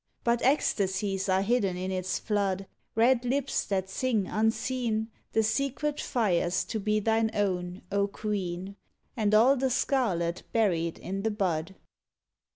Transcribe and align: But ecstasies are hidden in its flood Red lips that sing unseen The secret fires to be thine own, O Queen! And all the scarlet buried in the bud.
But 0.23 0.41
ecstasies 0.41 1.29
are 1.29 1.43
hidden 1.43 1.77
in 1.77 1.91
its 1.91 2.17
flood 2.17 2.65
Red 2.95 3.23
lips 3.23 3.63
that 3.65 3.87
sing 3.87 4.25
unseen 4.25 5.11
The 5.33 5.43
secret 5.43 5.99
fires 6.01 6.63
to 6.63 6.79
be 6.79 6.99
thine 6.99 7.29
own, 7.35 7.83
O 7.91 8.07
Queen! 8.07 8.77
And 9.15 9.35
all 9.35 9.55
the 9.55 9.69
scarlet 9.69 10.41
buried 10.53 10.97
in 10.97 11.21
the 11.21 11.29
bud. 11.29 11.75